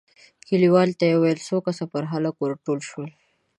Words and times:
کليوالو 0.47 0.97
ته 0.99 1.03
يې 1.09 1.15
وويل، 1.17 1.39
څو 1.47 1.57
کسه 1.65 1.83
پر 1.93 2.03
هلک 2.11 2.35
ور 2.39 2.53
ټول 2.65 2.79
شول، 2.89 3.09